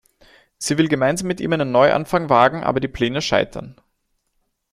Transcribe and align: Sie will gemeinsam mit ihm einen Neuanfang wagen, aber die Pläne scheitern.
Sie 0.57 0.79
will 0.79 0.87
gemeinsam 0.87 1.27
mit 1.27 1.39
ihm 1.41 1.53
einen 1.53 1.69
Neuanfang 1.71 2.27
wagen, 2.27 2.63
aber 2.63 2.79
die 2.79 2.87
Pläne 2.87 3.21
scheitern. 3.21 3.79